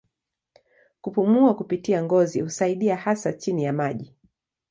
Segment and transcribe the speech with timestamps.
[1.01, 4.15] Kupumua kupitia ngozi husaidia hasa chini ya maji.